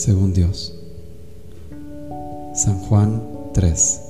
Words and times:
según 0.00 0.32
Dios. 0.32 0.74
San 2.54 2.78
Juan 2.78 3.50
3 3.52 4.06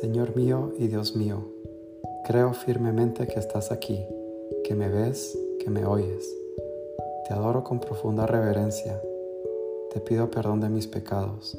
Señor 0.00 0.36
mío 0.36 0.72
y 0.78 0.86
Dios 0.86 1.16
mío, 1.16 1.44
creo 2.24 2.54
firmemente 2.54 3.26
que 3.26 3.40
estás 3.40 3.72
aquí, 3.72 4.06
que 4.64 4.76
me 4.76 4.88
ves, 4.88 5.36
que 5.58 5.70
me 5.70 5.84
oyes. 5.84 6.24
Te 7.26 7.34
adoro 7.34 7.64
con 7.64 7.80
profunda 7.80 8.26
reverencia. 8.26 9.00
Te 9.92 10.00
pido 10.00 10.30
perdón 10.30 10.60
de 10.60 10.68
mis 10.68 10.86
pecados 10.86 11.58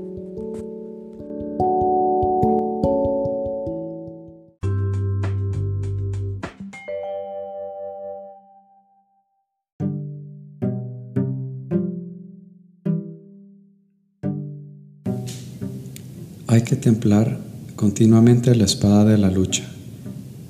Hay 16.51 16.63
que 16.63 16.75
templar 16.75 17.39
continuamente 17.77 18.53
la 18.55 18.65
espada 18.65 19.05
de 19.05 19.17
la 19.17 19.31
lucha, 19.31 19.63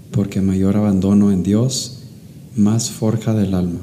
porque 0.10 0.42
mayor 0.42 0.76
abandono 0.76 1.32
en 1.32 1.44
Dios, 1.44 2.00
más 2.56 2.90
forja 2.90 3.36
del 3.36 3.54
alma, 3.54 3.82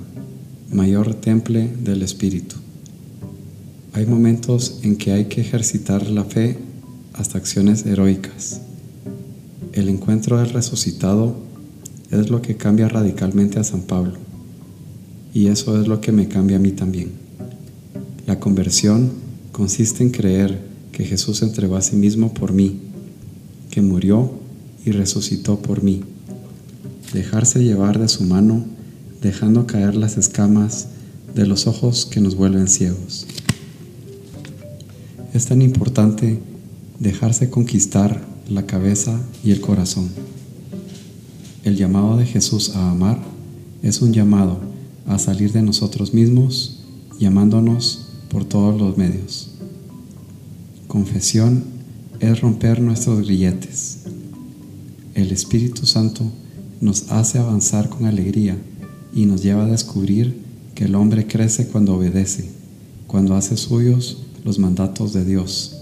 mayor 0.73 1.15
temple 1.15 1.71
del 1.85 2.03
espíritu. 2.03 2.57
Hay 3.93 4.07
momentos 4.07 4.81
en 4.83 4.97
que 4.97 5.13
hay 5.13 5.27
que 5.27 5.43
ejercitar 5.43 6.11
la 6.11 6.25
fe 6.25 6.59
hasta 7.13 7.39
acciones 7.39 7.87
heroicas. 7.87 8.63
El 9.73 9.89
encuentro 9.89 10.39
del 10.39 10.51
resucitado 10.51 11.37
es 12.11 12.31
lo 12.31 12.43
que 12.43 12.57
cambia 12.57 12.89
radicalmente 12.89 13.61
a 13.61 13.65
San 13.65 13.83
Pablo, 13.83 14.15
y 15.33 15.47
eso 15.47 15.81
es 15.81 15.87
lo 15.87 16.01
que 16.01 16.11
me 16.11 16.27
cambia 16.27 16.57
a 16.57 16.61
mí 16.61 16.73
también. 16.73 17.13
La 18.27 18.41
conversión 18.41 19.13
consiste 19.53 20.03
en 20.03 20.11
creer 20.11 20.78
que 20.99 21.05
Jesús 21.05 21.43
entregó 21.43 21.77
a 21.77 21.81
sí 21.81 21.95
mismo 21.95 22.35
por 22.35 22.53
mí, 22.53 22.81
que 23.71 23.83
murió 23.83 24.33
y 24.85 24.91
resucitó 24.91 25.61
por 25.61 25.85
mí. 25.85 26.03
Dejarse 27.13 27.63
llevar 27.63 28.01
de 28.01 28.09
su 28.09 28.25
mano, 28.25 28.65
dejando 29.23 29.69
caer 29.69 29.95
las 29.95 30.17
escamas 30.17 30.89
de 31.37 31.47
los 31.47 31.69
ojos 31.69 32.05
que 32.05 32.21
nos 32.21 32.35
vuelven 32.35 32.67
ciegos. 32.67 33.29
Es 35.33 35.47
tan 35.47 35.63
importante 35.63 36.41
dejarse 36.99 37.49
conquistar 37.49 38.21
la 38.51 38.67
cabeza 38.67 39.21
y 39.45 39.53
el 39.53 39.61
corazón. 39.61 40.09
El 41.63 41.77
llamado 41.77 42.17
de 42.17 42.27
Jesús 42.27 42.75
a 42.75 42.91
amar 42.91 43.21
es 43.85 44.03
un 44.03 44.13
llamado 44.13 44.59
a 45.07 45.21
salir 45.21 45.53
de 45.53 45.63
nosotros 45.63 46.13
mismos, 46.13 46.81
llamándonos 47.21 48.09
por 48.31 48.45
todos 48.45 48.81
los 48.81 48.97
medios. 48.99 49.58
Confesión 50.89 51.65
es 52.19 52.41
romper 52.41 52.81
nuestros 52.81 53.21
grilletes. 53.21 53.99
El 55.15 55.33
Espíritu 55.33 55.85
Santo 55.85 56.25
nos 56.81 57.13
hace 57.13 57.39
avanzar 57.39 57.91
con 57.91 58.07
alegría 58.07 58.57
y 59.13 59.27
nos 59.27 59.43
lleva 59.43 59.67
a 59.67 59.69
descubrir 59.69 60.39
que 60.75 60.87
el 60.87 60.95
hombre 60.95 61.27
crece 61.27 61.67
cuando 61.67 61.95
obedece, 61.95 62.49
cuando 63.07 63.37
hace 63.37 63.59
suyos 63.59 64.23
los 64.47 64.59
mandatos 64.59 65.13
de 65.13 65.27
Dios. 65.27 65.77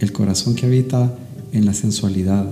El 0.00 0.12
corazón 0.12 0.54
que 0.54 0.66
habita 0.66 1.16
en 1.52 1.64
la 1.64 1.72
sensualidad 1.72 2.50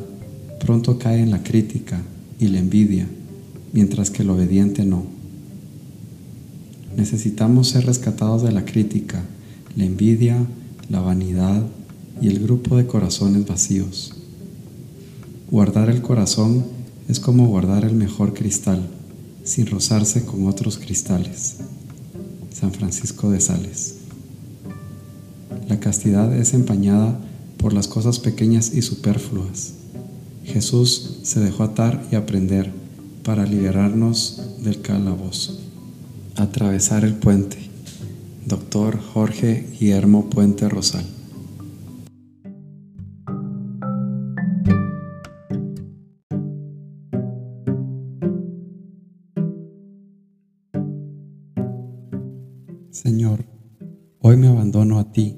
pronto 0.59 0.99
cae 0.99 1.21
en 1.21 1.33
la 1.33 1.43
crítica 1.43 2.01
y 2.39 2.49
la 2.49 2.61
envidia, 2.61 3.07
mientras 3.75 4.11
que 4.11 4.23
el 4.23 4.31
obediente 4.31 4.87
no. 4.87 5.05
Necesitamos 6.97 7.69
ser 7.69 7.85
rescatados 7.85 8.43
de 8.43 8.53
la 8.53 8.65
crítica, 8.65 9.23
la 9.77 9.85
envidia, 9.85 10.47
la 10.91 11.01
vanidad 11.01 11.63
y 12.21 12.29
el 12.29 12.41
grupo 12.41 12.77
de 12.77 12.87
corazones 12.87 13.47
vacíos. 13.47 14.13
Guardar 15.51 15.89
el 15.89 16.03
corazón 16.03 16.65
es 17.09 17.21
como 17.21 17.47
guardar 17.47 17.85
el 17.85 17.95
mejor 17.95 18.35
cristal, 18.35 18.89
sin 19.45 19.67
rozarse 19.67 20.25
con 20.25 20.49
otros 20.49 20.79
cristales. 20.79 21.59
San 22.53 22.73
Francisco 22.73 23.31
de 23.31 23.41
Sales. 23.41 23.99
La 25.69 25.79
castidad 25.79 26.37
es 26.37 26.55
empañada 26.55 27.19
por 27.57 27.73
las 27.73 27.87
cosas 27.87 28.19
pequeñas 28.19 28.75
y 28.75 28.83
superfluas. 28.83 29.75
Jesús 30.45 31.19
se 31.23 31.39
dejó 31.39 31.63
atar 31.63 32.05
y 32.11 32.17
aprender 32.17 32.73
para 33.23 33.47
liberarnos 33.47 34.43
del 34.65 34.81
calabozo. 34.81 35.57
Atravesar 36.35 37.05
el 37.05 37.15
puente. 37.15 37.70
Doctor 38.47 38.99
Jorge 38.99 39.67
Guillermo 39.79 40.29
Puente 40.31 40.69
Rosal. 40.69 41.05
Señor, 52.91 53.45
hoy 54.21 54.37
me 54.37 54.49
abandono 54.49 54.99
a 54.99 55.13
ti 55.13 55.37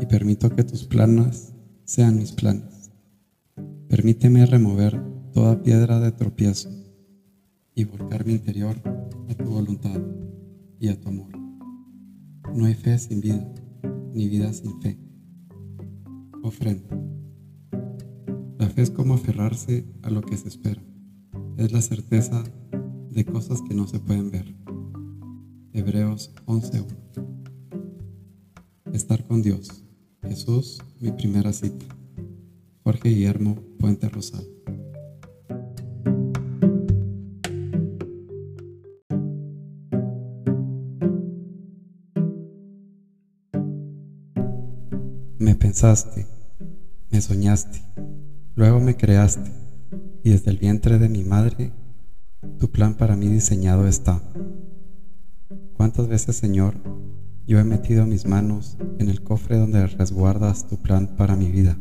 y 0.00 0.06
permito 0.06 0.50
que 0.50 0.64
tus 0.64 0.84
planes 0.84 1.54
sean 1.84 2.18
mis 2.18 2.32
planes. 2.32 2.90
Permíteme 3.88 4.44
remover 4.46 5.00
toda 5.32 5.62
piedra 5.62 6.00
de 6.00 6.12
tropiezo 6.12 6.70
y 7.74 7.84
volcar 7.84 8.26
mi 8.26 8.32
interior 8.32 8.76
a 9.28 9.34
tu 9.34 9.44
voluntad 9.44 10.00
y 10.78 10.88
a 10.88 11.00
tu 11.00 11.08
amor. 11.08 11.43
No 12.54 12.66
hay 12.66 12.74
fe 12.74 12.96
sin 13.00 13.20
vida, 13.20 13.44
ni 14.14 14.28
vida 14.28 14.52
sin 14.52 14.80
fe. 14.80 14.96
Ofrenda. 16.44 16.88
La 18.60 18.68
fe 18.68 18.82
es 18.82 18.92
como 18.92 19.14
aferrarse 19.14 19.84
a 20.02 20.10
lo 20.10 20.22
que 20.22 20.36
se 20.36 20.46
espera. 20.46 20.80
Es 21.56 21.72
la 21.72 21.82
certeza 21.82 22.44
de 23.10 23.24
cosas 23.24 23.60
que 23.62 23.74
no 23.74 23.88
se 23.88 23.98
pueden 23.98 24.30
ver. 24.30 24.54
Hebreos 25.72 26.32
11.1. 26.46 26.86
Estar 28.92 29.26
con 29.26 29.42
Dios. 29.42 29.82
Jesús, 30.22 30.80
mi 31.00 31.10
primera 31.10 31.52
cita. 31.52 31.86
Jorge 32.84 33.08
Guillermo 33.08 33.56
Puente 33.80 34.08
Rosal. 34.08 34.53
Me 45.44 45.54
pensaste, 45.54 46.26
me 47.10 47.20
soñaste, 47.20 47.78
Luego 48.54 48.80
me 48.80 48.96
creaste, 48.96 49.52
y 50.22 50.30
desde 50.30 50.50
el 50.50 50.56
vientre 50.56 50.98
de 50.98 51.10
mi 51.10 51.22
madre, 51.22 51.70
tu 52.58 52.70
plan 52.70 52.94
para 52.94 53.14
mí 53.14 53.28
diseñado 53.28 53.86
está. 53.86 54.22
¿Cuántas 55.74 56.08
veces, 56.08 56.36
Señor, 56.36 56.76
yo 57.46 57.58
he 57.58 57.64
metido 57.64 58.06
mis 58.06 58.24
manos 58.24 58.78
en 58.98 59.10
el 59.10 59.22
cofre 59.22 59.58
donde 59.58 59.86
resguardas 59.86 60.66
tu 60.66 60.78
plan 60.78 61.14
para 61.14 61.36
mi 61.36 61.50
vida? 61.50 61.76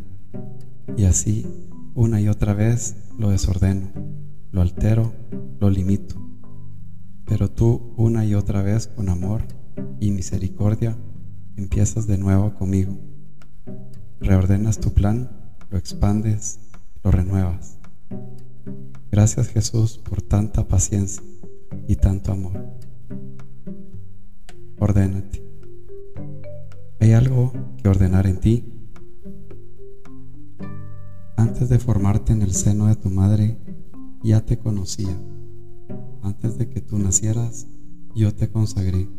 Y 0.98 1.06
así, 1.06 1.48
una 1.96 2.20
y 2.20 2.28
otra 2.28 2.54
vez, 2.54 2.98
lo 3.18 3.30
desordeno, 3.30 3.94
lo 4.52 4.62
altero, 4.62 5.14
lo 5.62 5.70
limito. 5.70 6.16
Pero 7.24 7.50
tú, 7.50 7.94
una 7.96 8.26
y 8.26 8.36
otra 8.36 8.62
vez, 8.62 8.88
con 8.88 9.08
amor 9.08 9.44
y 10.02 10.12
misericordia, 10.12 10.98
empiezas 11.56 12.08
de 12.08 12.18
nuevo 12.18 12.56
conmigo. 12.56 13.13
Reordenas 14.24 14.80
tu 14.80 14.94
plan, 14.94 15.30
lo 15.70 15.78
expandes, 15.78 16.58
lo 17.04 17.12
renuevas. 17.12 17.78
Gracias 19.12 19.50
Jesús 19.50 19.98
por 19.98 20.22
tanta 20.22 20.66
paciencia 20.66 21.22
y 21.90 21.98
tanto 21.98 22.32
amor. 22.32 22.54
Ordénate. 24.80 25.46
¿Hay 27.02 27.12
algo 27.12 27.52
que 27.82 27.90
ordenar 27.90 28.26
en 28.26 28.40
ti? 28.40 28.74
Antes 31.36 31.68
de 31.68 31.80
formarte 31.80 32.32
en 32.32 32.44
el 32.44 32.54
seno 32.54 32.88
de 32.88 32.96
tu 32.96 33.10
madre, 33.10 33.60
ya 34.24 34.46
te 34.46 34.58
conocía. 34.58 35.22
Antes 36.22 36.58
de 36.58 36.70
que 36.70 36.80
tú 36.80 36.98
nacieras, 36.98 37.68
yo 38.16 38.34
te 38.34 38.50
consagré 38.50 39.10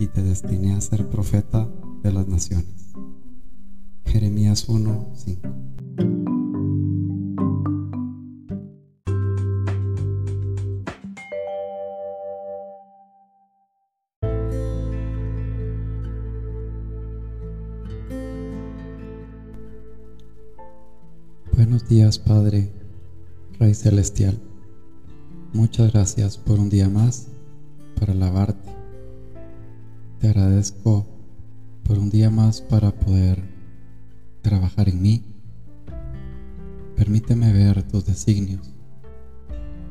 y 0.00 0.08
te 0.08 0.24
destiné 0.24 0.74
a 0.74 0.80
ser 0.80 1.08
profeta 1.08 1.70
de 2.02 2.12
las 2.12 2.26
naciones. 2.26 2.83
Jeremías 4.14 4.68
1, 4.68 5.12
5. 5.16 5.48
Buenos 21.56 21.88
días, 21.88 22.20
Padre, 22.20 22.70
Rey 23.58 23.74
Celestial. 23.74 24.38
Muchas 25.52 25.92
gracias 25.92 26.38
por 26.38 26.60
un 26.60 26.70
día 26.70 26.88
más 26.88 27.26
para 27.98 28.12
alabarte. 28.12 28.70
Te 30.20 30.28
agradezco 30.28 31.04
por 31.82 31.98
un 31.98 32.10
día 32.10 32.30
más 32.30 32.60
para 32.60 32.92
poder 32.92 33.53
trabajar 34.44 34.90
en 34.90 35.02
mí. 35.02 35.22
Permíteme 36.96 37.52
ver 37.52 37.82
tus 37.82 38.04
designios. 38.04 38.72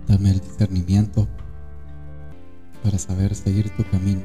Dame 0.07 0.29
el 0.29 0.39
discernimiento 0.39 1.27
para 2.83 2.97
saber 2.99 3.33
seguir 3.35 3.69
tu 3.71 3.83
camino. 3.83 4.21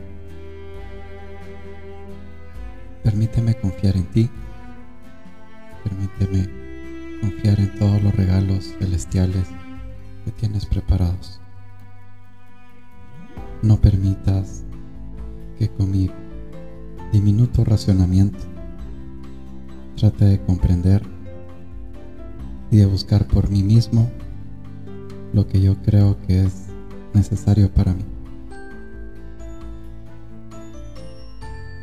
Permíteme 3.03 3.55
confiar 3.55 3.97
en 3.97 4.07
ti. 4.11 4.31
Permíteme 5.83 6.49
confiar 7.23 7.59
en 7.59 7.79
todos 7.79 8.03
los 8.03 8.15
regalos 8.15 8.75
celestiales 8.79 9.49
que 10.25 10.31
tienes 10.33 10.67
preparados. 10.67 11.41
No 13.63 13.81
permitas 13.81 14.63
que 15.59 15.69
con 15.71 15.91
mi 15.91 16.11
diminuto 17.13 17.65
racionamiento 17.65 18.58
trate 19.99 20.25
de 20.27 20.41
comprender 20.41 21.03
y 22.71 22.77
de 22.77 22.87
buscar 22.87 23.27
por 23.27 23.51
mí 23.51 23.65
mismo 23.65 24.09
lo 25.33 25.49
que 25.49 25.61
yo 25.61 25.77
creo 25.83 26.17
que 26.27 26.45
es 26.45 26.67
necesario 27.15 27.69
para 27.73 27.95
mí. 27.95 28.05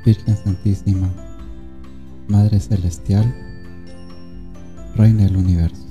Virgen 0.05 0.37
Santísima, 0.37 1.11
Madre 2.29 2.59
Celestial, 2.59 3.35
Reina 4.95 5.23
del 5.23 5.35
universo. 5.35 5.85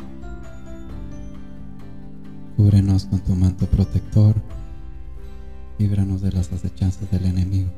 Cúbrenos 2.56 3.04
con 3.04 3.20
tu 3.20 3.34
manto 3.34 3.66
protector, 3.66 4.34
líbranos 5.78 6.22
de 6.22 6.32
las 6.32 6.50
acechanzas 6.52 7.10
del 7.10 7.26
enemigo. 7.26 7.70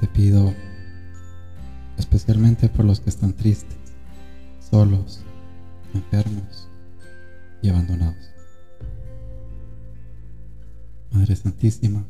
Te 0.00 0.08
pido 0.08 0.52
especialmente 2.00 2.68
por 2.68 2.84
los 2.84 3.00
que 3.00 3.10
están 3.10 3.34
tristes, 3.34 3.78
solos, 4.70 5.20
enfermos 5.94 6.68
y 7.62 7.68
abandonados. 7.68 8.30
Madre 11.12 11.36
Santísima, 11.36 12.04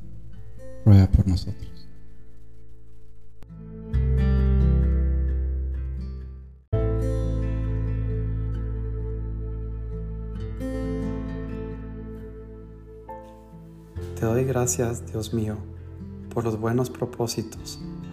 ruega 0.85 1.11
por 1.11 1.27
nosotros. 1.27 1.89
Te 14.19 14.27
doy 14.27 14.45
gracias, 14.45 15.07
Dios 15.07 15.33
mío, 15.33 15.57
por 16.33 16.45
los 16.45 16.61
buenos 16.61 16.91
propósitos, 16.91 17.81